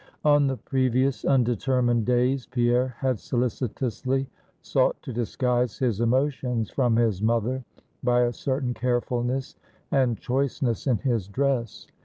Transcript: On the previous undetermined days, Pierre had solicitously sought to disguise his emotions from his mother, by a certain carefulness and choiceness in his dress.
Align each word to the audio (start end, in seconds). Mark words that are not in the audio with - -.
On 0.25 0.47
the 0.47 0.57
previous 0.57 1.23
undetermined 1.25 2.07
days, 2.07 2.47
Pierre 2.47 2.95
had 2.97 3.19
solicitously 3.19 4.27
sought 4.63 4.99
to 5.03 5.13
disguise 5.13 5.77
his 5.77 6.01
emotions 6.01 6.71
from 6.71 6.95
his 6.95 7.21
mother, 7.21 7.63
by 8.03 8.21
a 8.21 8.33
certain 8.33 8.73
carefulness 8.73 9.53
and 9.91 10.19
choiceness 10.19 10.87
in 10.87 10.97
his 10.97 11.27
dress. 11.27 11.85